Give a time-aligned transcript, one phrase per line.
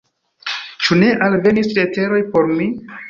[0.87, 2.69] Ĉu ne alvenis leteroj por mi?